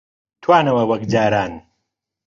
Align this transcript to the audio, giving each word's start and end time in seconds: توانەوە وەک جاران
توانەوە 0.43 0.83
وەک 0.89 1.01
جاران 1.11 1.53